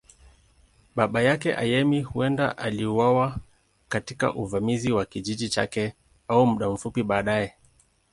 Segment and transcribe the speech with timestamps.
[0.95, 3.37] Baba yake, Ayemi, huenda aliuawa
[3.89, 5.93] katika uvamizi wa kijiji chake
[6.27, 7.53] au muda mfupi baadaye.